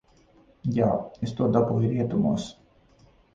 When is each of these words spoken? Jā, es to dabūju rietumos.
Jā, 0.77 0.87
es 1.27 1.35
to 1.41 1.49
dabūju 1.57 1.93
rietumos. 1.93 2.49